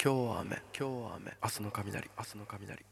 [0.00, 0.50] 今日は雨。
[0.50, 1.36] 今日は雨。
[1.42, 2.10] 明日の雷。
[2.16, 2.86] 明日の雷。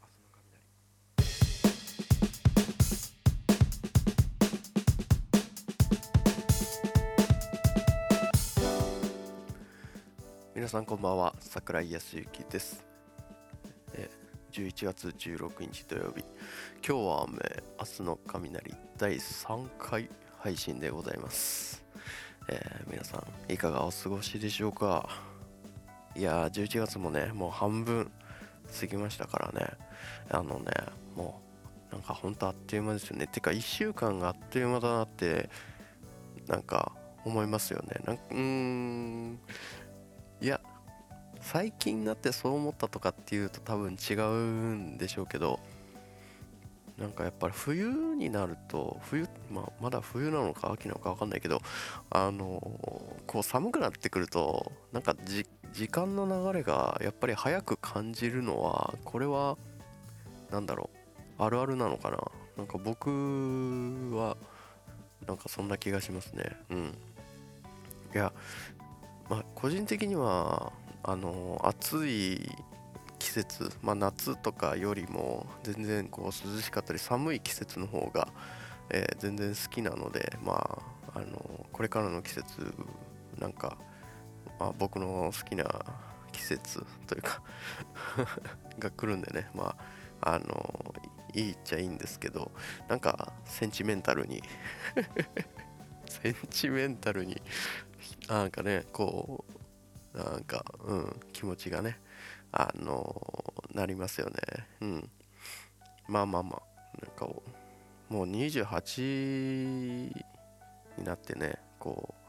[10.53, 11.33] 皆さんこんばんは。
[11.39, 12.85] 桜井康之です、
[13.93, 16.25] えー、11月16日土曜日。
[16.85, 17.63] 今日は雨。
[17.79, 18.75] 明日の雷。
[18.97, 21.85] 第3回配信でございます、
[22.49, 25.36] えー皆さんいかがお過ごしでしょうか？
[26.17, 28.11] いやー11月もねもう半分
[28.79, 29.67] 過ぎましたからね。
[30.29, 30.71] あのね
[31.15, 31.41] も
[31.91, 33.27] うなんかほんとあっという間ですよね。
[33.27, 35.49] てか1週間があっという間だなって
[36.47, 36.91] なんか
[37.23, 38.01] 思いますよね。
[38.05, 39.39] なんかうーん。
[40.41, 40.59] いや
[41.41, 45.59] 最近になってそう思ったとかっていうと多分違うんでしょうけど
[46.97, 51.61] なんかやっぱり冬になると冬、まあ、まだ冬なのか秋なのか分かんないけど
[52.09, 52.59] あの
[53.27, 55.45] こう寒くなってくるとなんかじ
[55.77, 59.59] 時間の流れがやっぱり早く感じるのはこれは
[60.49, 60.89] なんだろ
[61.37, 62.17] うあるあるなのかな。
[62.57, 63.11] なんか僕
[64.11, 64.37] は
[65.27, 66.57] なんかそんな気がしますね。
[66.71, 66.97] うん。
[68.15, 68.33] いや
[69.29, 72.49] まあ個人的にはあの暑い
[73.19, 78.29] 季節、まあ、夏とかよりも全然こう涼しかったり寒い季節の方が、
[78.89, 80.81] えー全然好きなのでま
[81.13, 82.73] ああのこれからの季節
[83.37, 83.77] なんか、
[84.59, 85.65] まあ、僕の好きな
[86.31, 87.41] 季節というか
[88.79, 89.49] が来るんでね。
[89.53, 90.95] まああの
[91.33, 92.51] いいっちゃいいんですけど
[92.87, 94.41] なんかセンチメンタルに
[96.09, 97.39] センチメンタルに
[98.27, 99.45] なんかねこ
[100.13, 101.99] うなんかうん気持ちがね
[102.51, 104.35] あのなりますよね。
[104.81, 105.11] うん。
[106.07, 107.27] まあまあまあなんか
[108.09, 110.07] もう28
[110.97, 112.26] になってねこう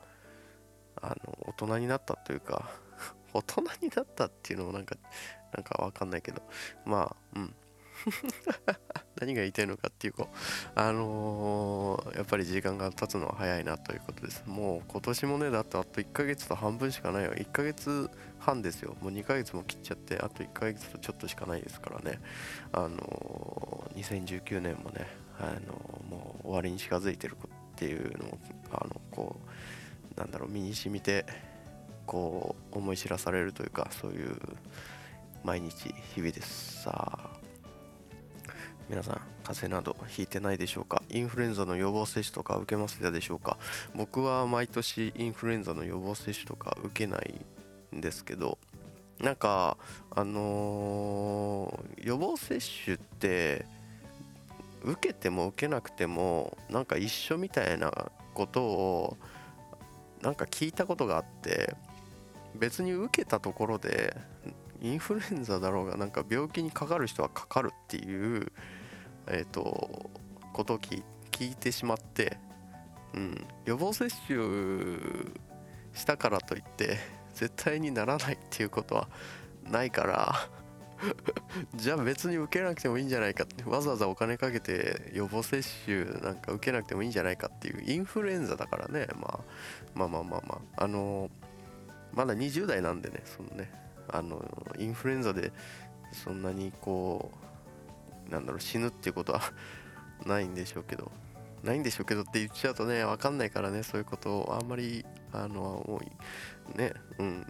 [1.03, 2.71] あの大人になったというか
[3.33, 4.97] 大人になったっていうのもなんか
[5.53, 6.43] なんかわかんないけど
[6.85, 7.55] まあうん。
[9.21, 10.29] 何が言いたいのかっていうと
[10.75, 14.43] あのーやっぱり時間が経つのは早いなということです。
[14.47, 18.09] もう今年もねだってあと1ヶ月と半分しかないよ1ヶ月
[18.39, 18.97] 半ですよ。
[19.01, 22.21] もう2ヶ月も切っちゃってあと1ヶ月とちょっとしかないですからね。
[22.73, 25.07] あのー2019年もね
[25.41, 28.39] あのーもう終わりに近づいてるっていうのを
[28.73, 29.49] あのこう
[30.19, 31.25] なんだろう身に染みて
[32.07, 34.37] こう思い知らされるというかそういう
[35.45, 36.83] 毎日日々です。
[36.83, 37.39] さあ
[38.89, 41.03] 皆さん風邪などひいてないでしょうか？
[41.11, 43.59] インフルエンザの予防接種とか受けましたでしょうか？
[43.95, 47.41] 僕は毎年インフルエンザの予防接種とか受けない
[47.95, 48.59] んですけど
[49.21, 49.77] なんか
[50.11, 53.67] あのー予防接種って
[54.83, 57.93] 受けても受けなくてもなんか一緒みたいな
[58.33, 59.17] ことを
[60.23, 61.75] なんか聞いたことがあって
[62.55, 64.17] 別に受けたところで
[64.81, 68.53] インフルエンザだろうがなんか病気にかかる人はかかるっていう
[69.27, 70.11] えっ、と
[70.53, 71.03] ことを聞
[71.41, 72.39] いてしまって、
[73.15, 74.39] うん、予防接種
[75.93, 76.97] したからといって
[77.35, 79.09] 絶対にならないっていうことは
[79.71, 80.35] ないから
[81.75, 83.65] じゃあ別に受けなくてもいいんじゃないかって。
[83.65, 87.83] わざわざお金かけて予防接種なんか受けなくてもいいんじゃないかっていう。
[87.85, 89.41] インフルエンザだからね、まあ、
[89.95, 90.85] まあまあまあまあ。
[90.85, 91.31] あの
[92.13, 93.71] まだ20代なんでねそのね。
[94.09, 94.43] あの
[94.79, 95.53] インフルエンザで
[96.13, 97.31] そんなにこ
[98.29, 99.41] うなんだろう死ぬっていうことは
[100.27, 101.11] ないんでしょうけど。
[101.63, 106.01] ないんでしょうけどって言っちゃうとね分かんないからねそういうことをあんまりあのも
[106.75, 106.93] うね。
[107.19, 107.47] うん。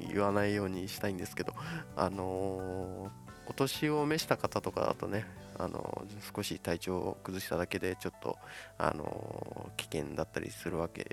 [0.00, 1.54] 言わないようにしたいんですけど
[1.96, 3.10] あの
[3.46, 5.26] お年を召した方とかだとね
[5.58, 8.36] あの少し体調を崩しただけでちょっと
[8.78, 11.06] あの危険だったりするわけ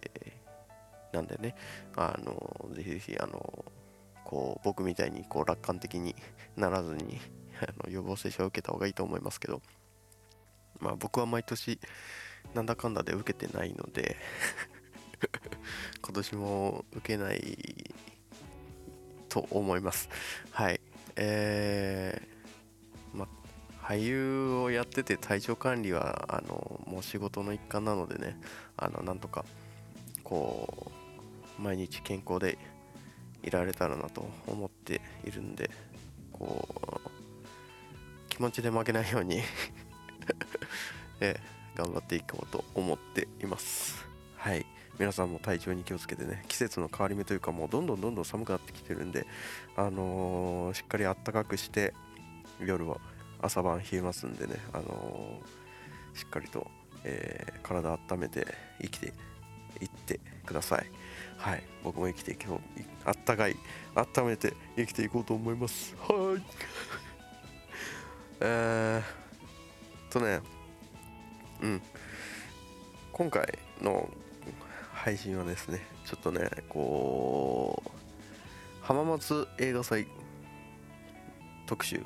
[1.14, 1.56] なんでね
[1.96, 3.66] あのぜひぜひあの
[4.26, 6.16] こう僕みたいにこう楽観的に
[6.58, 7.20] ならずに
[7.62, 9.62] あの予防接種を受けた方がいいと思いますけど
[10.80, 11.80] まあ僕は毎年
[12.54, 14.18] なんだかんだで受けてないので
[16.02, 17.94] 今年も受けない
[19.34, 20.10] と思います。
[20.52, 20.80] はい。
[21.16, 23.28] えー、ま
[23.82, 28.40] 俳優をやってて体調管理はあのもう仕事の一環なのでね
[28.78, 29.44] あのなんとか
[30.24, 30.92] こ
[31.60, 32.60] う毎日健康で
[33.42, 35.72] いられたらなと思っているんで
[36.32, 36.68] こ
[37.06, 37.10] う
[38.30, 39.42] 気持ちで負けないように
[41.20, 44.06] えー 頑張っていこうと思っています。
[44.36, 44.64] はい。
[45.00, 49.26] 皆さんも体調に気をつけてね季節の変わり目というかもうどんどんどんどん寒くなってきてるんで
[49.76, 51.94] あのーしっかりあったかくして
[52.60, 52.98] 夜は
[53.42, 56.68] 朝晩冷えますんでねあのーしっかりと、
[57.04, 58.46] えー体温めて
[58.82, 59.14] 生きて
[59.82, 60.86] いってください。
[61.38, 61.64] はい。
[61.84, 62.60] 僕も生きていこう。
[63.06, 63.56] あったかい
[63.96, 65.96] 温めて生きていこうと思います。
[66.08, 66.44] はい。
[68.42, 70.42] えー、とね
[71.62, 71.82] うん。
[73.12, 74.10] 今回の
[75.04, 77.90] 配信はですねちょっとねこう
[78.82, 80.08] 浜松映画祭
[81.66, 82.02] 特集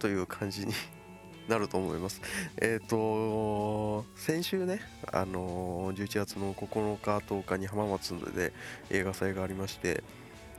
[0.00, 0.72] という感じに
[1.46, 2.20] なると思います。
[2.60, 4.80] えっ、ー、と先週ね、
[5.12, 8.52] あのー、11月の9日、10日に浜松で
[8.90, 10.02] 映画祭がありまして、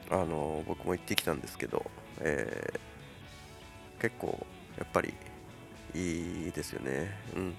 [0.09, 1.85] あのー、僕も行ってきたんですけど、
[2.19, 4.45] えー、結構
[4.77, 5.13] やっぱり
[5.93, 7.11] いいですよね。
[7.35, 7.55] うん。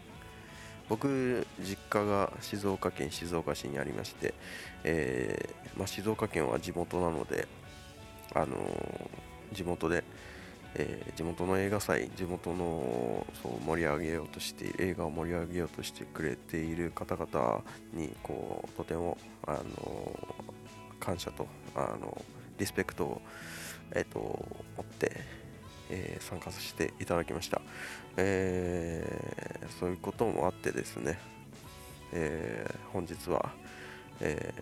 [0.89, 4.35] 僕、実家が静岡県静岡市にありまして、
[4.85, 7.49] えーまあ、静岡県は地元なので、
[8.35, 8.57] あの
[9.53, 10.05] 地元で、
[10.75, 19.17] えー、地元の映画祭地元のそう盛り上げようとして映画を盛り上げようとしてくれている方々にこうとても
[19.47, 20.35] あの
[20.99, 21.47] 感謝と
[21.77, 22.21] あの
[22.59, 23.23] リスペクトを、
[23.93, 25.13] えーと、持って、
[25.91, 27.61] えー、参加させていただきました、
[28.17, 31.19] えー、そういうこともあってですね、
[32.13, 33.51] えー、本日は、
[34.21, 34.53] え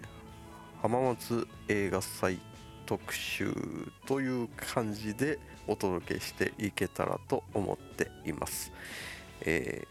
[0.83, 2.41] 浜松映画祭
[2.87, 3.55] 特集
[4.05, 5.39] という感じで
[5.69, 8.73] お届けしていけたらと思っています。
[9.43, 9.87] え、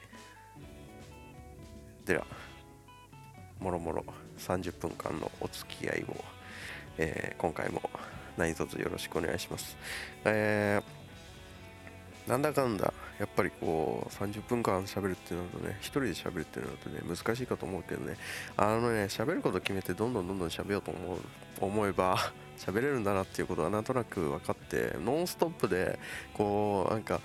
[2.06, 2.26] では、
[3.60, 4.04] もろもろ
[4.38, 6.16] 30分間のお付き合いを、
[6.98, 7.82] え、今回も
[8.38, 9.78] 何卒よろしくお願いします。
[10.26, 11.01] えー、
[12.28, 18.16] なんだかんだやっぱりこう30分間喋るっていうのとね一人で喋るっていうのとね難しいかと思うけどね。
[18.58, 21.20] あのね喋ること決めてどんどんどんどん喋ろうと思う
[21.60, 22.18] 思えば
[22.58, 26.00] 喋れるんだなっていうことはなんとなく分かってノンストップで
[26.34, 27.22] こうなんか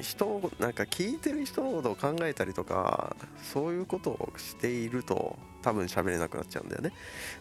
[0.00, 6.92] 人なんか聞いてる人のことを考えたりとかそういうことをしていると多分喋れなくなっちゃうんだよね。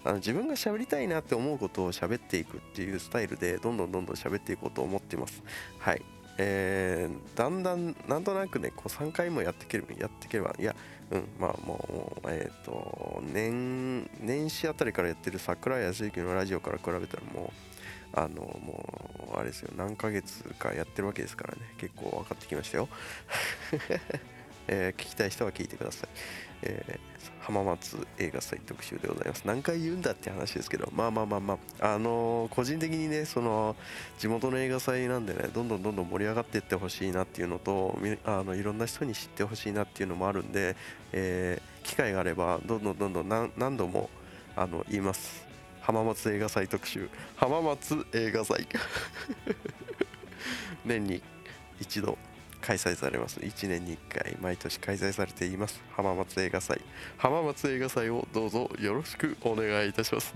[0.03, 5.41] あの自分が喋りたいなって思うことを喋っていくっていうスタイルでどんどんどんどん喋っていこうと思っています。
[5.79, 6.01] はい。
[6.41, 10.73] えー、だんだんなんとなくねこう3回もやっていければやっていければいや
[11.11, 17.51] うんまあもうえっ、ー、と年年始あたりからやってる桜井康之のラジオから比べたらも
[18.15, 22.87] うあのもうあれですよ何ヶ月かやってるわけですからね結構分かってきましたよ。
[24.71, 26.09] えー、聞きたい人は聞いてください、
[26.61, 27.18] えー、
[27.49, 29.41] 浜松映画祭特集でございます。
[29.43, 33.75] 何回言うんだって話ですけどまあまあまあまああのー、個人的にねその
[34.19, 40.75] 地元の映画祭なんでねどんどんどんどん盛り上がっていってほしいなっていうのとあのいろんな人に知ってほしいなっていうのもあるんで、
[41.11, 44.11] えー、機会があればどんどんどんどん何度も
[44.55, 45.47] あの言います。
[45.81, 47.09] 浜松映画祭特集。
[47.35, 48.67] 浜松映画祭。
[50.85, 51.23] 年に
[51.81, 52.15] 一度。
[52.61, 53.39] 開催されます。
[53.39, 55.81] 1年に1回毎年開催されています。
[55.91, 56.81] 浜松映画祭。
[57.17, 60.33] 浜松映画祭をどうぞよろしくお願いいたします。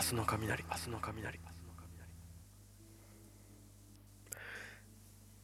[0.00, 0.64] 日の雷。
[0.70, 1.40] 明日の雷。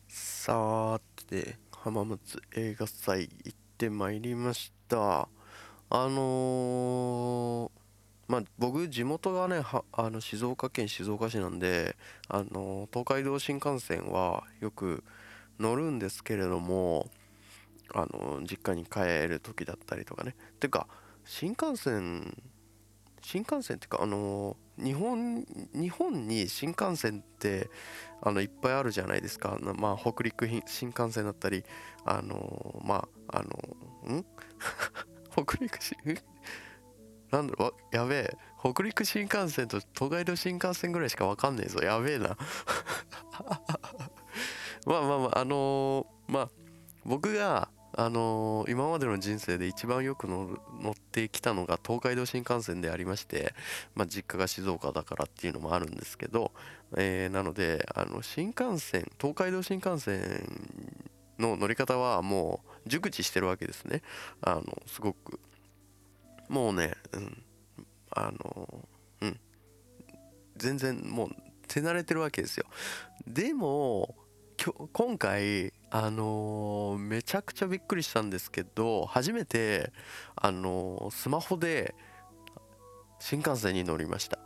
[0.08, 5.23] さて浜松映画祭行ってまいりました。
[5.23, 5.28] あ
[5.90, 7.70] のー、
[8.28, 11.96] まあ僕地元がねあの静岡県静岡市なんで
[12.28, 15.02] あのー、東海道新幹線はよく
[15.58, 17.08] 乗るんですけれども
[17.92, 20.37] あのー、実家に帰る時だったりとかね。
[20.61, 20.87] てか
[21.25, 22.40] 新幹線
[23.22, 27.70] 新幹線っていうかあの日本日本に新幹線って
[28.22, 31.64] あのいっぱいあるじゃないですか、まあ、北陸新幹線だったり
[32.04, 34.24] あのまああのん？
[35.30, 35.96] 北陸新
[37.30, 38.36] なんだろうやべえ。
[38.60, 41.80] 北陸新幹線と東海道新幹線ぐらいしか分かんねえぞ。
[41.80, 42.36] やべえな。
[44.86, 46.50] まあまあまああのー、まあ
[47.04, 50.58] 僕があのー、今までの人生で一番よく乗
[50.90, 53.54] ってきたのが東海道新幹線でありまして、
[53.94, 56.52] まあ、実家が静岡だからっていうのもあるんですけど、
[56.96, 60.20] えー、なのであの新幹線東海道新幹線
[61.38, 64.02] の乗り方はもう熟知してるわけですね。
[64.42, 65.40] あのすごく。
[66.48, 67.42] もうね、うん、
[68.10, 68.84] あの
[69.22, 69.40] うん。
[70.56, 71.30] 全然もう
[71.68, 72.66] 手慣れてるわけですよ。
[73.26, 74.14] でも
[74.92, 79.92] 今回あのーめちゃくちゃびっくりしたんですけど初めて
[80.37, 81.94] あのースマホで
[83.18, 84.38] 新幹線に乗りました。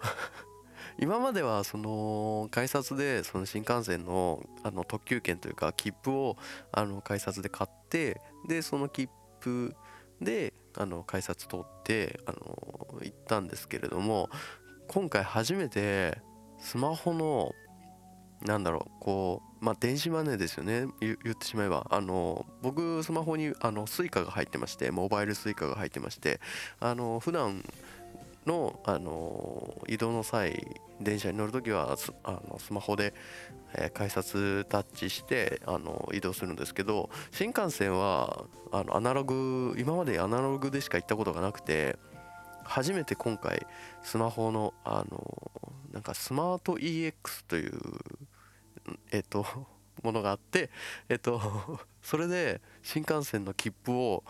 [0.98, 6.36] 今まではその改札でその新幹線のあの特急券というか切符を
[6.72, 9.74] あの改札で買ってでその切符
[10.20, 14.30] であの改札通ってあの行ったんですけれども
[14.88, 16.18] 今回初めて
[16.58, 17.52] スマホの
[18.46, 20.86] なんだろうこうまあ電子マネーですよね。
[21.00, 21.86] 言ってしまえば。
[21.90, 26.40] あの僕スマホにあの Suica が入ってましてモバイル Suica が入ってまして
[26.80, 27.64] あの普段
[28.46, 30.66] のあの移動の際
[31.00, 33.12] 電車に乗るときはスあのスマホで、
[33.74, 41.96] えー改札タッチしてあの移動するんですけど新幹線はあのアナログ今までアナログでしか行ったことがなくて
[42.64, 43.66] 初めて今回
[44.02, 45.50] スマホのあの
[45.92, 47.12] なんかスマート EX
[47.48, 47.72] という
[49.10, 49.46] えっと
[50.02, 50.70] ものがあって
[51.08, 51.40] えっと
[52.02, 54.24] それで新幹線の切符を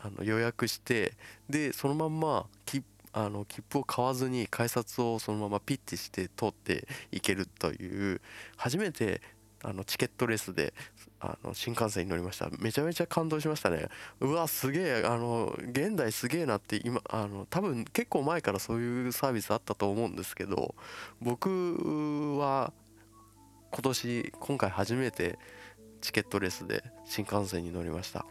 [0.00, 1.14] あの予約して
[1.48, 8.20] でそのまんま切あの切符を買わずに改札をそのままピッてして通っていけるという
[8.56, 9.20] 初めて
[9.62, 10.72] あのチケットレスで
[11.20, 12.48] あの新幹線に乗りました。
[12.58, 13.88] めちゃめちゃ感動しましたね。
[14.20, 20.76] うわすげえあの現代すげえなって今あの多分結構前からそういうサービスあったと思うんですけど
[21.20, 22.72] 僕は
[23.70, 25.38] 今年今回初めて
[26.00, 28.26] チケットレスで新幹線に乗りました。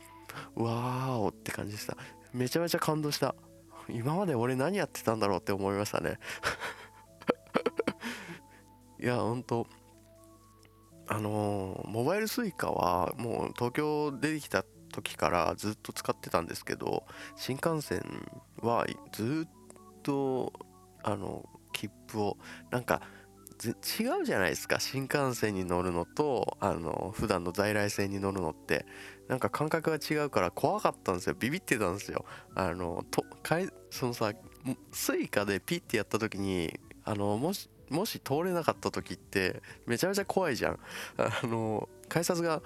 [0.56, 1.98] わーおって感じでした。
[2.34, 3.36] めちゃめちゃ感動した。
[3.90, 6.20] 今まで俺何やってたんだろうって思いましたね。
[9.00, 9.68] いやほんと。
[11.10, 18.04] あのーモバイル Suica はもう東京出てきた時からずっと使ってたんですけど新幹線
[18.60, 19.50] はずっ
[20.04, 20.52] と
[21.04, 22.38] あの切符を
[22.72, 23.02] なんか
[23.64, 24.80] 違うじゃないですか。
[24.80, 28.86] 新幹線に乗るのとあの普段の在来線に乗るのって。
[29.28, 31.36] なんか感覚が違うから怖かったんですよ。
[31.38, 32.26] ビビってたんですよ。
[32.56, 34.32] あのとかいそのさ
[34.92, 40.80] Suica でピッてやった時にあのもしもし通れなかった時ってめちゃめちゃ怖いじゃん。
[41.18, 42.62] あの改札が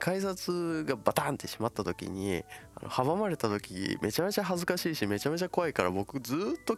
[0.00, 2.42] 改札がバタンって閉まった時に
[2.74, 6.76] あの阻まれた時めちゃめちゃ恥ずかしいしめちゃめちゃ怖いから僕ずっと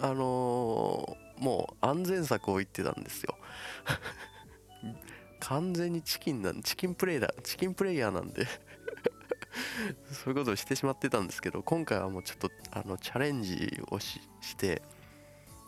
[0.00, 3.36] あのもう安全策を言ってたんですよ。
[5.40, 8.46] 完全にチキンなんチキンプレイだチキンプレイヤーなんで。
[10.12, 14.20] そういうことをしてしまってたんですけど今回はもうちょっとあのチャレンジをし
[14.56, 14.82] て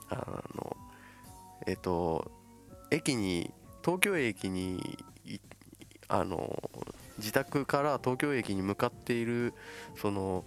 [0.09, 0.77] あの
[1.65, 2.31] えっ、と
[2.91, 3.51] 駅に
[3.83, 4.97] 東京駅に
[6.07, 6.69] あの
[7.17, 9.53] 自宅から東京駅に向かっている
[9.95, 10.43] その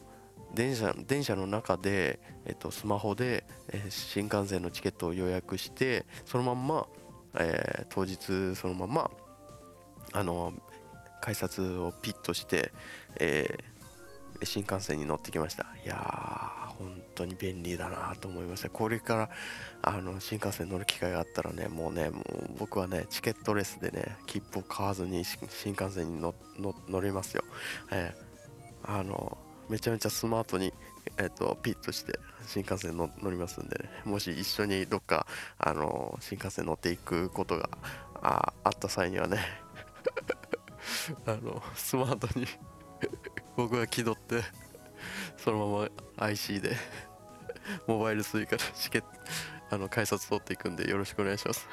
[0.54, 6.86] 電車電車の中で、えっと、スマホで、え新幹線のチケットを予約してそのまんま、
[7.38, 9.10] えー当日そのまま
[10.12, 10.52] あの
[11.20, 12.72] 改札をピッとして、
[13.18, 13.72] えー
[14.44, 15.66] 新幹線に乗ってきました。
[15.84, 18.70] いやー本当に便利だなと思いました。
[18.70, 19.30] これから
[19.82, 27.44] あの新幹線乗る機会があったらねもうねもう僕はねチケットレスでね切符を買わずに新幹線に乗乗乗りますよ、
[27.92, 28.32] えー
[28.84, 29.38] あの
[29.72, 30.70] めちゃめちゃスマートに、
[31.16, 35.26] えっとピッとして新幹線の乗りますんでねもし一緒にどっか
[35.56, 37.70] あの新幹線乗っていくことが
[38.16, 39.38] ああった際にはね
[41.24, 42.46] あのスマートに
[43.56, 44.42] 僕が気取って
[45.38, 45.88] そのま
[46.18, 46.76] ま IC で
[47.86, 49.08] モバイルスイカでチケット
[49.70, 51.66] あの改札通っていくんでよろしくお願いします。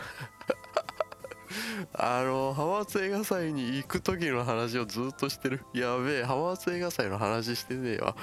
[1.94, 5.64] あの浜松映画祭に行く時の話をずっとしてる。
[5.74, 8.16] やべえ浜松映画祭の話してねえわ。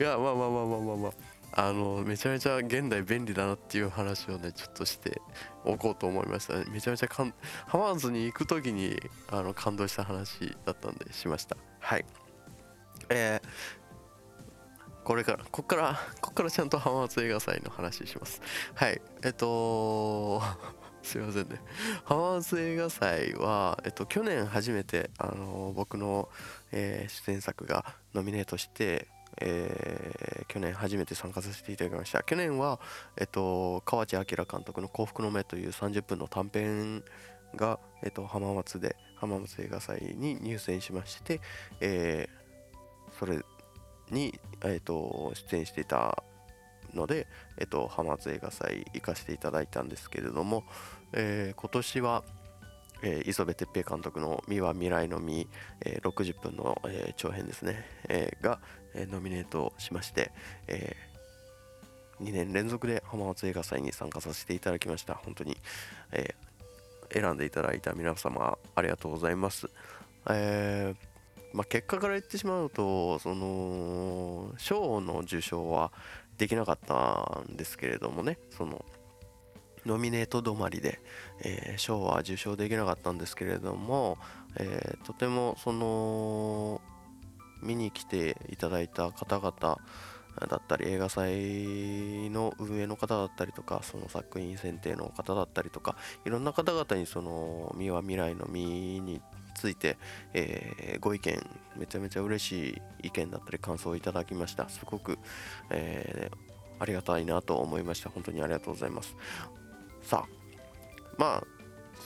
[0.00, 1.12] いやまあまあまあまあまあまあ。
[1.56, 5.22] あのめちゃめちゃ現代便利だなっていう話をねちょっとして
[5.64, 6.64] おこうと思いましたね。
[6.68, 9.00] めちゃめちゃ浜松に行く時に
[9.30, 11.56] あの感動した話だったんでしました。
[11.78, 12.04] はい。
[13.08, 13.84] えー
[15.04, 18.40] これからこっからこっからちゃんと浜松映画祭の話します。
[18.74, 19.02] はい。
[19.22, 20.40] えっと
[21.04, 21.60] すいませんね。
[22.04, 26.28] 浜松映画祭は、えっと、去年初めてあの僕の、
[26.72, 27.84] えー出演作が
[28.14, 29.06] ノミネートして、
[29.38, 32.22] えー去年初めて参加させていただきました。
[32.22, 32.80] 去年は、
[33.16, 37.04] えっと、河内明監督の「幸福の目」という30分の短編
[37.54, 41.40] が、えっと、浜松で浜松映画祭に入選しまして、
[41.80, 42.44] えー
[43.18, 43.38] それ
[44.10, 46.22] に、えっと出演していた
[46.94, 47.26] ので、
[47.58, 50.64] えっと、浜松映画祭行かせていただいたんですけれども、
[51.12, 52.24] えー今年は、
[53.02, 55.48] えー磯部哲平監督の「美は未来の実」
[55.84, 58.60] えー60分の、えー長編ですね、えーが、
[58.94, 60.32] えーノミネートしまして、
[60.68, 60.96] え
[62.20, 65.14] 2年連続で浜松映画祭に参加させていただきました。
[65.14, 65.56] 本当に、
[66.12, 66.44] えー
[67.12, 69.68] 選んでいただいた皆様ありがとうございます。
[70.28, 71.14] えー
[71.56, 75.92] まあ、結果から言ってしまうとその賞の受賞は
[76.38, 78.84] できなかったんですけれどもねその
[79.86, 81.00] ノミネート止まりで、
[81.40, 84.18] えー、賞は受賞できなかったんですけれども、
[84.56, 86.80] えー、とてもその
[87.62, 89.78] 見に来ていただいた方々
[90.48, 99.20] だったり映画祭の運営の方だったりとかその作品選定の方だったりとかいろんな方々にその「身は未来の身」に
[99.54, 99.96] ついて、
[100.32, 101.38] えー、ご意見
[101.76, 102.68] めちゃめちゃ嬉し
[103.02, 105.18] い意見だったり感想をいただきましたすごく、
[105.70, 109.16] えー、ありがたいなと思いました本当にありがとうございます
[110.02, 110.28] さあ
[111.18, 111.44] まあ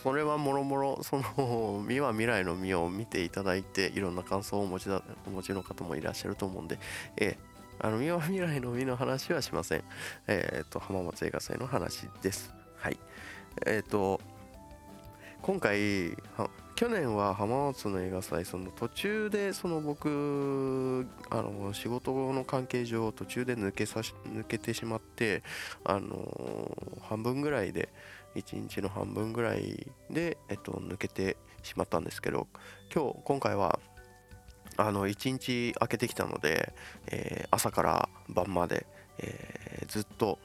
[0.02, 6.78] それはもろもろ その「身は未来の実」を見ていただいていろんな感想をお持ちだお持ちの方もいらっしゃると思うんで、
[7.17, 9.85] えーあの、三輪未来の実の話はしません。
[10.26, 12.52] えっ、ー、と、浜松映画祭の話です。
[12.76, 12.99] はい。
[13.64, 14.21] えっ、ー、と、
[15.43, 16.17] 今回、
[16.78, 25.42] 去年は浜松の映画祭、その途中で、その僕、あの、仕事の関係上、途中で抜けさし、抜けてしまって、
[25.82, 26.70] あの、
[27.00, 27.88] 半分ぐらいで、
[28.37, 32.47] 1日の半分ぐらいで、えっと、抜けてしまったんですけど、
[32.94, 33.80] 今日、今回は、
[34.76, 36.73] あの1日空けてきたので、
[37.08, 38.87] えー、朝から晩まで、
[39.18, 40.38] えー、ずっと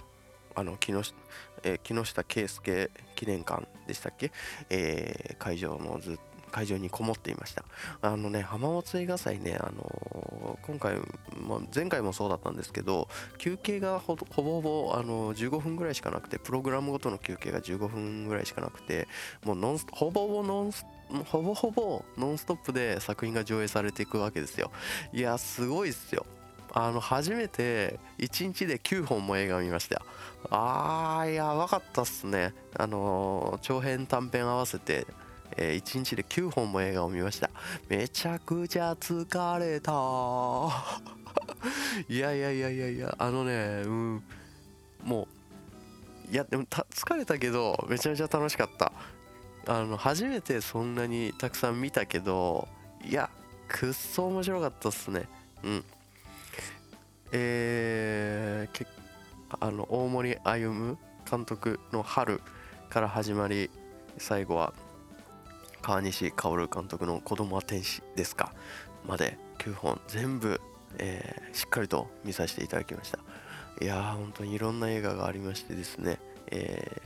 [0.56, 1.16] あの木下,、
[1.64, 4.32] えー、木下圭介記念館でしたっけ、
[4.70, 6.20] えー、会場のず
[6.54, 7.66] 会場にこもっていました。
[8.02, 10.98] あのね浜松映画祭ね、あのー、今回、
[11.42, 13.08] まあ、前回もそうだったんですけど
[13.40, 19.08] 休憩がほぼほぼ、あのー、15分ぐらいしかなくてプログラムごとの休憩が15分ぐらいしかなくて
[19.44, 20.86] もうノンほぼほぼノンス
[21.26, 24.72] ほぼほぼノンストップで作品が上映されていくわけですよ。
[25.12, 26.26] いやすごいっすよ。
[26.74, 30.02] あの初めて1日で9本も映画を見ましたよ。
[30.50, 32.54] あーやばかったっすね。
[32.76, 35.06] あの長編短編合わせて
[35.58, 37.50] えー、1日で9本も映画を見ました。
[37.90, 39.92] めちゃくちゃ疲れた。
[42.10, 44.24] いやいやいやいやいやあのねうん
[45.04, 45.28] も
[46.30, 48.92] ういやでも疲れたけどめちゃめちゃ楽しかった。
[49.66, 52.68] あの初めてそんなにたくさん見たけど
[53.02, 53.30] いや
[53.70, 55.28] くっそ面白かったっすね。
[55.64, 55.86] うん。
[57.36, 58.86] えー、け
[59.60, 60.98] あの大森歩
[61.30, 62.42] 監督の「春」
[62.90, 63.72] から始まり
[64.20, 64.72] 最後は
[65.82, 68.54] 川西薫監督の「子供は天使ですか」
[69.06, 70.62] まで9本全部、
[71.00, 73.20] えー、しっかりと見させていただきました。
[73.82, 76.20] いやー本当にいろんな映画がありましてですね、
[76.52, 77.02] え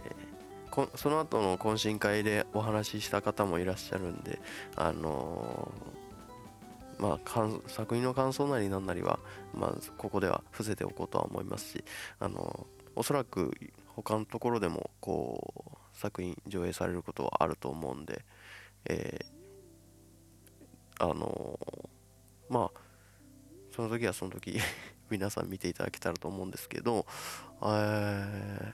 [0.70, 4.40] ー、その後の懇親会でお話しした方もいらっしゃるんで
[4.76, 5.97] あのー、
[7.00, 9.20] まあ、作品の感想なりなんなりは、
[9.54, 11.84] まあ、ここでは伏せておこうとは思いますし、
[12.20, 13.54] あのおそらく
[13.96, 18.24] 他のところでもこう作品上映されることはあると思うんで、
[18.86, 22.80] えー、あのー、まあ
[23.76, 24.60] その時はその時
[25.10, 27.06] 皆さん見ていただけたらと思うんですけど、
[27.62, 28.74] えー、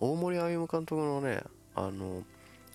[0.00, 1.42] 大森歩監督のね
[1.74, 2.24] あの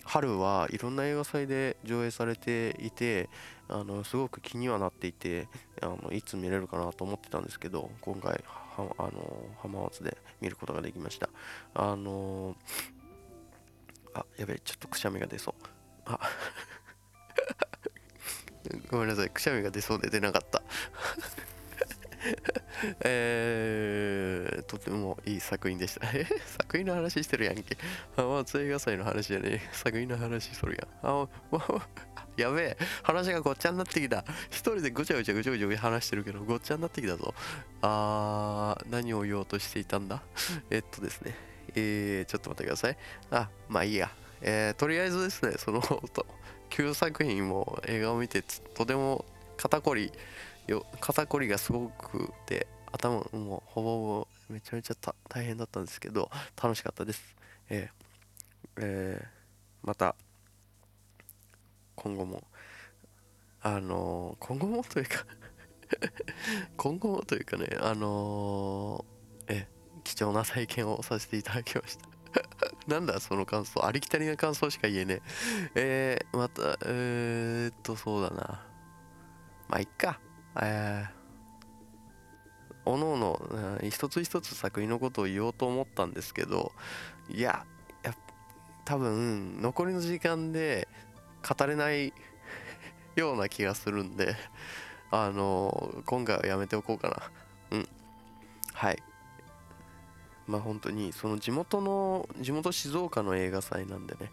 [0.06, 3.28] 春はいろんな映画祭で上映されていて
[3.68, 5.48] あのすごく気にはなっていて
[5.82, 8.44] あのいつ見れるかなと思ってたんですけど今回
[8.78, 11.30] はあの浜松で見ることができました。
[11.74, 12.56] あの
[14.14, 15.54] あやべえちょっとくしゃみが出そう。
[16.06, 16.20] あ
[18.90, 20.62] ごめんなさいくしゃみが出そうで出なかった。
[23.04, 26.08] えー、とてもいい作品でした。
[26.14, 27.78] え 作品の話してるやんけ。
[28.18, 29.70] あ、まあ、映画祭の話じゃねえ。
[29.74, 31.24] 作品の話するやん。
[31.24, 31.88] あ、ま
[32.38, 32.78] やべえ。
[33.04, 34.26] 話がごっちゃになってきた。
[34.50, 37.34] 一人でぐちゃぐちゃぐちゃぐちゃ話してるけど、ごっちゃになってきたぞ。
[37.82, 40.22] あー、何を言おうとしていたんだ？
[40.70, 41.36] えっとですね。
[41.76, 42.98] えー、ちょっと待ってください。
[43.32, 44.12] あ、まあいいや。
[44.42, 45.82] えー、とりあえずですね、その、
[46.70, 49.26] 旧作品も映画を見て、とても
[49.58, 50.12] 肩こり、
[50.68, 54.96] よ肩こりがすごくて、頭もほぼほぼめちゃめちゃ
[55.30, 56.30] 大変だったんですけど、
[56.62, 57.36] 楽しかったです。
[57.70, 60.16] えー、えー、また、
[61.96, 62.44] 今後も、
[63.62, 65.26] あのー、今後もというか
[66.78, 69.06] 今後もというかね、あの、
[69.48, 69.68] え、
[70.04, 72.10] 貴重な体験をさせていただきました。
[72.88, 75.22] なんだその感想ありきたりな感想しか言えね
[75.76, 76.20] え。
[76.24, 78.66] えー、またえー、っとそうだな。
[79.68, 80.20] まあいっか。
[80.62, 86.72] えー、おのおの一つ一つ作品のことを言おうと思ったんですけど
[87.30, 87.66] いや
[88.86, 90.88] 多分残りの時間で
[91.48, 92.14] 語れない
[93.16, 94.36] ような気がするんで
[95.12, 97.10] あの今回はやめておこうか
[97.72, 97.78] な。
[97.78, 97.88] うん。
[98.74, 99.02] はい。
[100.46, 104.32] まあ本当にその地元の地元静岡の映画祭なんでね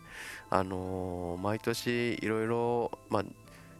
[0.50, 3.24] あのー、毎年いろいろまあ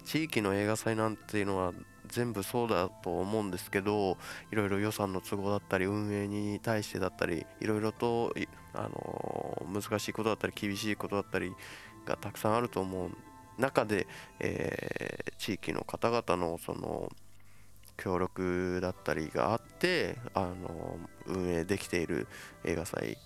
[0.05, 1.73] 地域の映画祭なんていうのは
[2.13, 4.19] 全部そうだと思うんですけど
[4.53, 8.33] いろいろ予算の都合だったり運営に対してだったりいろいろと、
[8.75, 11.53] あの、難しいことだったり厳しいことだったり
[12.07, 13.11] がたくさんあると思う
[13.59, 14.07] 中で、
[14.41, 17.11] えー、地域の方々のその
[17.97, 22.27] 協力だったりがあってあの運営できている
[22.65, 23.17] 映画祭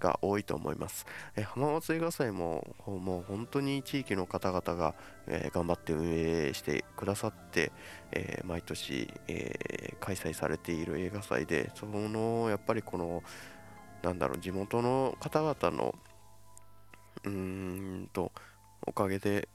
[0.00, 1.06] が多いと思います。
[1.36, 4.94] え浜松映画祭ももう本当に地域の方々が、
[5.26, 7.72] えー、頑張って運営してくださって、
[8.12, 13.22] えー、毎年、えー、開催されている映画祭でそのやっぱりこの
[14.02, 15.94] なんだろう地元の方々の
[17.24, 18.32] うーんと
[18.86, 19.48] おかげで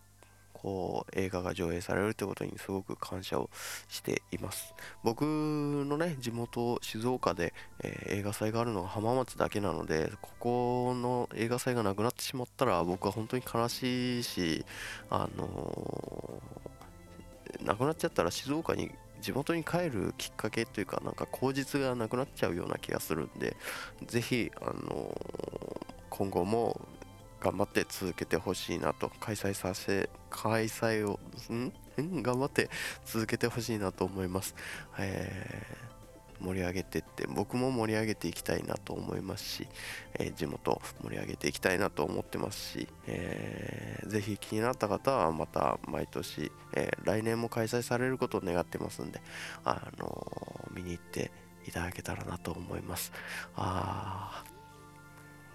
[0.61, 3.49] こう映画が上映されるってことにすごく感謝を
[3.89, 4.75] しています。
[5.03, 14.65] 僕のね地元静岡で、えー、映画祭があるのが浜松だけなのでここの映画祭がなくなってしまったら僕は本当に悲しいし
[15.09, 23.55] あのー、なくなっちゃったら静岡に地元に帰るきっかけというかなんか口実がなくなっちゃうような気がするんで
[24.05, 26.79] ぜひあのー、今後も
[27.41, 31.19] 頑張って続けてほしいなと開催させ開催を
[31.51, 31.73] ん？
[32.21, 32.69] 頑張って
[33.05, 34.55] 続けてほしいなと思います、
[34.97, 39.67] えー、盛り上げてって僕も盛り上げていきたいなと思いますし、
[40.13, 49.19] えー、地元盛り上げていきたいなと思ってますし、えー、ぜひ気になった方はまた毎年、えー、来年も開催されることを願ってますんで、
[49.65, 51.31] あの見に行って
[51.67, 53.11] いただけたらなと思います。
[53.55, 54.43] あ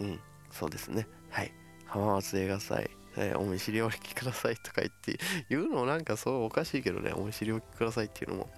[0.01, 0.21] うん
[0.51, 1.07] そうですね。
[1.31, 1.53] はい。
[1.87, 5.19] 浜松映画祭、えー、お見知りお聞きくださいとか言って
[5.49, 8.49] 言うのなんかそうおかしいけどねお見知りおきくださいっていうのも。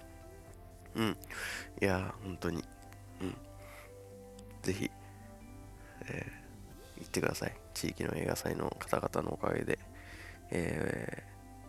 [0.95, 1.17] うん。
[1.81, 2.63] いや本当に。
[3.21, 3.35] うん。
[4.61, 4.91] ぜひ、
[6.07, 7.53] えー、行ってください。
[7.73, 9.79] 地域の映画祭の方々のおかげで、
[10.51, 11.23] え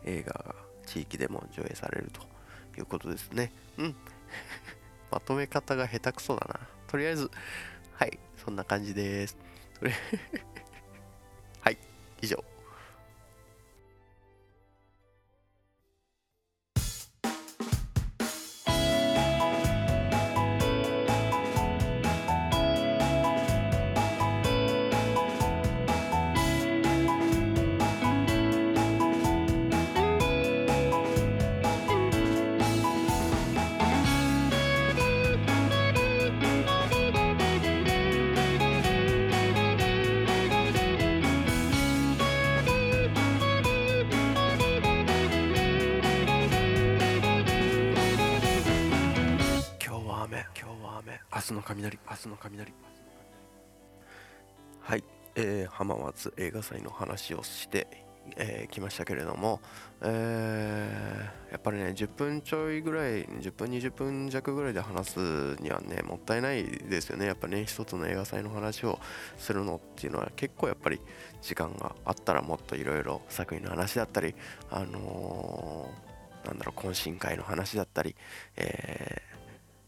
[0.04, 0.54] ー、映画が
[0.86, 2.22] 地域でも上映されると
[2.78, 3.52] いうことですね。
[3.78, 3.96] うん。
[5.10, 6.60] まとめ方が下手くそだな。
[6.86, 7.30] とりあえず
[7.94, 8.18] はい。
[8.44, 9.36] そんな感じです。
[9.78, 10.69] とりあえず
[12.20, 12.38] 以上。
[51.60, 52.74] の雷明日の雷。
[54.80, 55.04] はい。
[55.36, 57.86] えー、浜松映画祭の話をして、
[58.36, 59.60] えー、ましたけれども、
[60.02, 65.18] えー、やっぱりね10分ちょいぐらい10分20分弱ぐらいで話す
[65.60, 67.26] にはねもったいないですよね。
[67.26, 68.98] やっぱね一つの映画祭の話を
[69.36, 71.00] するのっていうのは結構やっぱり
[71.42, 74.34] 時間があったらもっといろいろ作品の話だったり
[74.70, 78.16] あのー、なんだろう懇親会の話だったり、
[78.56, 79.22] え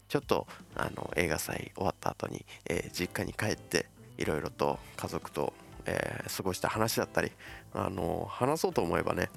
[0.07, 3.87] ちょっとあの映画祭終わった後に、えー、実家に帰って
[4.17, 5.53] いろいろと家族と、
[5.85, 7.31] えー、過ごした話だったり
[7.73, 9.29] あの話そうと思えばね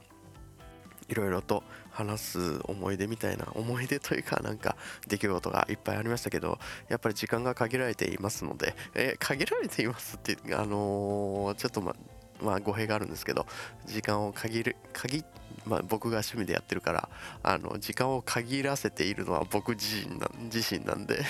[1.08, 4.76] いろいろと話す思い出みたいな思い出というかなんか
[5.06, 11.94] 出来事がいっぱいありましたけどやっぱり時間が限られていますので、えー、限られていますってあのー、ちょっとま
[12.42, 13.46] まあ語弊があるんですけど
[13.86, 17.08] 時間を限る限ってまあ、僕が趣味でやってるから
[17.42, 21.24] あの時間を限らせているのは僕自身な自身なんで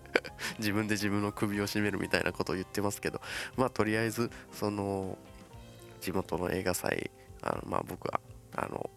[0.58, 3.20] 自分で自分の首を絞めるみたいなことを言ってますけど
[3.56, 5.18] まあとりあえずその
[6.00, 7.10] 地元の映画祭
[7.42, 8.20] あのまあ僕は
[8.56, 8.90] あの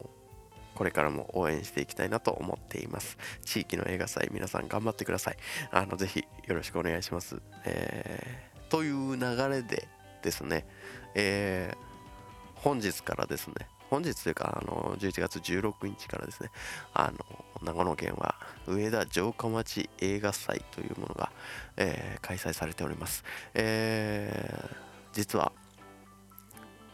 [0.76, 3.17] これからも応援していきたいなと思っています。
[3.43, 5.38] 地域の映画祭皆さん頑張ってください。
[5.71, 9.88] あのぜひよろしくお願いします、えー、という流れで
[10.21, 10.67] ですね、
[11.15, 13.56] えー、本日からですね
[13.89, 16.52] 本日というか、あの、11月16日からですね、
[16.93, 18.36] あの、長野県は
[18.67, 21.32] 上田城下町映画祭というものが、
[21.78, 23.23] えー、開催されております。
[23.54, 24.76] えー、
[25.13, 25.52] 実は、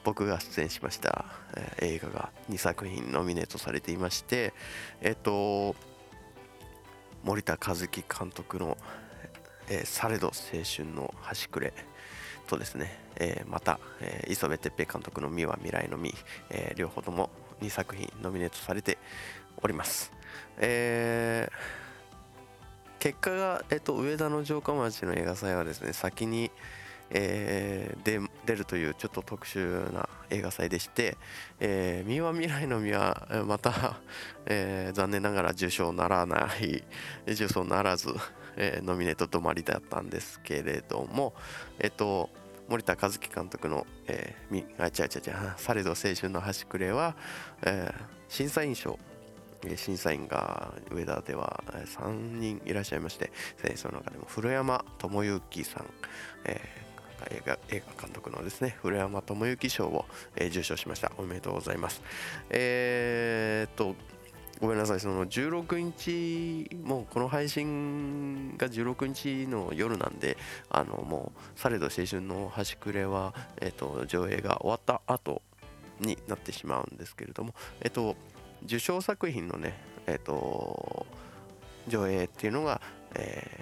[0.04, 1.26] 僕が出演しました、
[1.56, 4.54] えー、映画が2作品ノミネートされていまして、
[5.02, 5.76] えっ、と、
[7.24, 8.78] 森田和樹監督の、
[9.70, 11.74] えー、されど青春の端くれ
[12.48, 16.14] とですね、えー、また、えー、磯部哲平監督の「美は未来の美」
[16.50, 17.30] えー、両方とも
[17.62, 18.98] 2作品ノミネートされて
[19.58, 20.12] おります、
[20.58, 26.52] えー、結果が、えっと、上田の城下町の映画祭はですね先に、
[27.10, 31.18] えー、で出るというちょっと特殊な映画祭でして
[31.60, 34.00] 「えー、三輪未来の実はまた、
[34.46, 36.84] えー、残念ながら受賞ならない
[37.28, 38.10] 受賞ならず、
[38.58, 41.34] えー、ノミネート止まりだったんですけれども
[41.80, 42.30] えっと
[42.70, 47.16] 森田和樹監督の「えー、あ違う違う違うされど青春の端くれは」
[47.64, 48.98] えー、審査員賞
[49.76, 53.32] 審査員が上田では3人いらっしゃいまして
[53.76, 55.86] その中でも古山智之さん、
[56.46, 61.12] えー、映画映画監督のですね古山智之賞を、えー、受賞しました。
[61.18, 62.02] おめでとうございます。
[62.50, 63.96] えー、っと
[64.64, 65.02] ごめんなさい。
[65.02, 70.38] その16日もうこの配信が16日の夜なんで
[70.70, 75.42] あのもうされど青春の端くれは、えー、と上映が終わった後
[76.00, 78.16] になってしまうんですけれどもえっ、と
[78.64, 81.06] 受賞作品のね、えーと、
[81.90, 82.80] 上映っていうのが、
[83.16, 83.60] え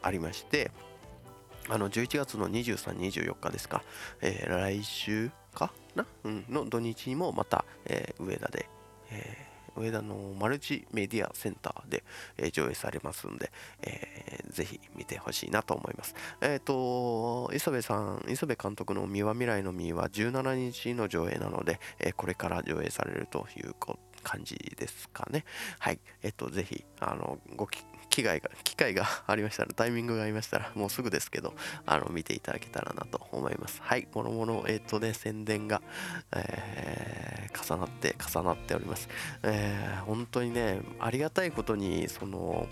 [0.00, 0.70] ー、ありまして
[1.68, 3.82] あの11月の23、24日ですか、
[4.20, 8.68] えー、来週かな、うん、の土日にもまた、えー、上田で、
[9.10, 12.04] えー、上田のマルチメディアセンターで、
[12.38, 13.50] え、上映されますんで、
[13.82, 16.14] えー、ぜひ見てほしいなと思います。
[16.40, 23.74] えっ、ー、と、磯部さん、磯部監督の三輪未来の実は17日の上映なので、え、これから上映されるという
[24.22, 25.44] 感じですかね。
[25.78, 26.00] はい。
[26.22, 27.66] えっと、ぜひ、あの、ご
[28.10, 31.54] 機会が、機会がありましたら、タイミングがありましたら、もうすぐですけど、
[31.86, 33.80] あの、見ていただけたらなと思います。
[33.82, 34.06] はい。
[34.14, 35.82] もろもろ、えっとね、宣伝が、
[36.34, 39.08] えー、重なって、重なっております。
[39.42, 42.68] えー、本当にね、ありがたいことに、その、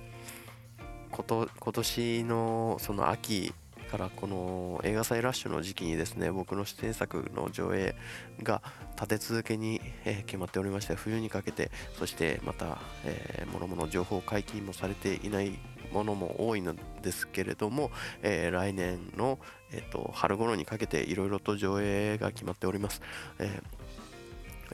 [1.12, 3.52] こと今年のその秋
[3.92, 7.94] からこの映画祭ラッシュの時期にですね僕の出演作の上映
[8.42, 8.62] が
[8.96, 15.58] 立て続けに、え決まっておりまして冬にかけてそしてまた、えー、もろ情報解禁もされていない
[15.92, 17.90] ものも多いのですけれども、
[18.22, 19.38] えー、来年の、
[19.72, 23.02] えーと、春頃にかけていろいろと上映が決まっております。
[23.38, 23.81] えー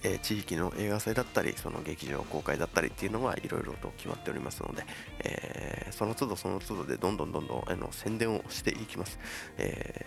[0.02, 4.84] え、地域の映画祭だったりその劇場公開だったりっていうのはいろいろと決まっておりますので、
[5.20, 9.18] え、その都度その都度でどんどんどんどんあの宣伝をしていきます。
[9.56, 10.06] え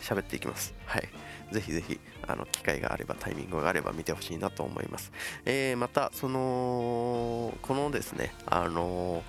[0.00, 0.74] ー、喋っていきます。
[0.84, 1.08] はい。
[1.52, 5.12] ぜひぜひ、あの、機会があれば、タイミングがあれば見てほしいなと思います。
[5.44, 9.22] えー、また、その、このですね、あの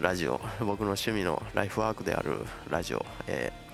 [0.00, 3.67] ラジオ、僕の趣味のライフワークであるラジオ、えー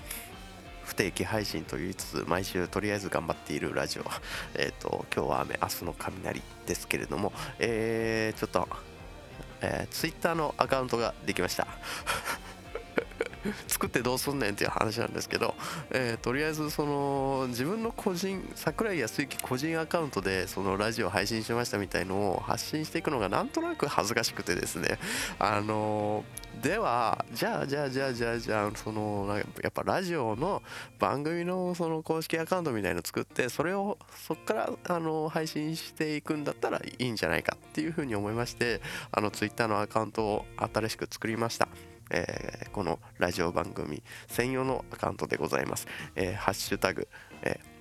[0.84, 4.04] 不定期配信と言いつつ毎週とりあえず頑張っているラジオ、
[4.54, 8.68] えっ、ー、と今日は雨明日の雷ですけれども、えー、ちょっと、
[9.60, 11.66] えー、Twitter のアカウントができました。
[13.68, 15.54] 作ってどうすんねんっていう話なんですけど、
[15.90, 24.98] えー、とりあえずその自分の個人桜井康之個人アカウントでそのラジオ配信しましたみたいのを発信していくのがなんとなく恥ずかしくてですね。
[25.38, 30.62] あのー、ではじゃあじゃあじゃあじゃあじゃあそのやっぱラジオの
[30.98, 38.80] 番組のその公式アカウントみたいの作ってそれをそこからあの配信していくんだったらいいんじゃないかっていうふうに思いまして
[39.12, 41.68] あの Twitter のアカウントを新しく作りました。
[42.10, 45.86] えー、このラジオ番組専用のアカウントでございます。
[46.14, 47.08] えー、ハッシュタグ、
[47.42, 47.73] えー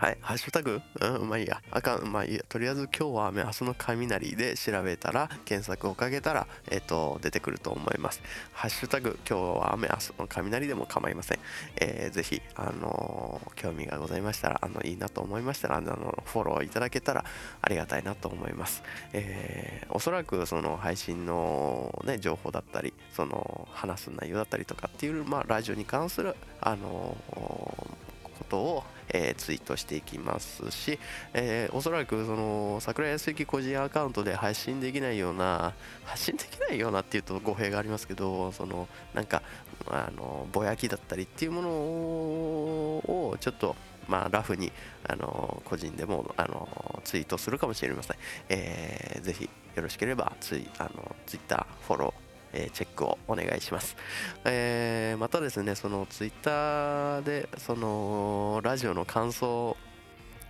[0.00, 0.80] はい、ハッシュタグ？
[1.02, 1.60] うん、まあいいや。
[1.70, 2.42] あかん、まあいいや。
[2.48, 8.22] とりあえず今日は雨、明日の雷で調べたら、検索をかけたら、えっ、と、出てくると思います。
[8.54, 11.38] ハッシュタグ、今日は雨、明日の雷でも構いません。
[11.76, 17.22] えー、ぜひ、あのー、興味がございましたら、あの、いいなと思いましたら、あの、フォローいただけたら
[17.60, 18.82] ありがたいなと思います。
[19.12, 30.98] えー、おそらくその配信のね、情報だったり、その、話す内容だったりとかっていう、まあ、ラジオに関する、あのことを、えー、ツイートしていきますし、
[31.34, 39.42] えー、おそらくその桜井康之個人アカウントで配信できないような発信できないようなっていうと語弊がありますけどそのなんか
[39.88, 43.76] あのぼやきだったりっていうものをちょっと
[44.08, 44.72] まあ、ラフに
[45.06, 48.16] あの個人でもあのツイートするかもしれません、
[48.48, 53.96] えー、ぜひよろしければツイあのツイッターフォローえー、チェックをお願いします。
[54.44, 59.76] えー、またですね、そのツイッターで、そのラジオの感想、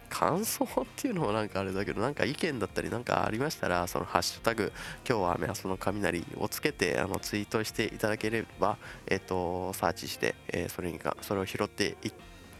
[0.09, 4.73] 感想っていうのもなんかあれだけど、なんか意見だったりなんかありましたら、そのハッシュタグ、
[5.09, 12.13] 今日は雨明日の雷をつけてあのツイートしていただければ、えっ、ー、と、サーチして、えそれにか、それを拾ってい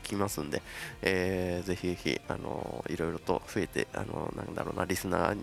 [0.05, 0.63] きますんで、
[1.03, 5.43] えー、ぜひぜひ、あのいろいろと増えて、あのなんだろうな、リスナー、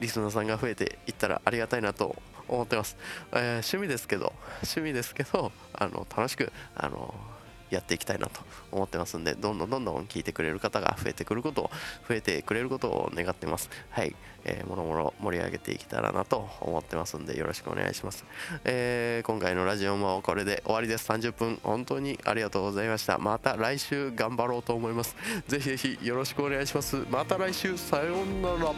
[0.00, 2.16] リスナーさんが増えていったらありがたいなと
[2.48, 2.96] 思ってます、
[3.32, 4.32] えー、趣味ですけど
[4.62, 7.14] 趣味ですけどあの楽しくあの
[7.70, 8.40] やっていきたいなと
[8.72, 11.70] 思ってますんでどんどんどんどん聞いてくれる方が増えてくることを
[12.08, 13.70] 増えてくれることを願ってます。
[13.90, 14.14] はい。
[14.44, 18.24] えー、もろもろ盛り上げていけたらなと思ってますんでよろしくお願いします、
[18.64, 21.10] えー、今回のラジオもこれで終わりです。
[21.10, 23.18] 30分本当にありがとうございました。
[23.18, 25.16] また来週頑張ろうと思います。
[25.48, 26.96] ぜひぜひよろしくお願いします。
[27.10, 27.76] また来週。
[27.76, 28.72] さようなら。